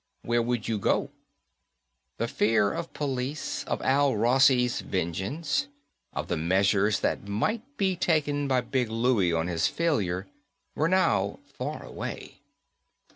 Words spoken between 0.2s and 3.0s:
"Where would you go?" The fear of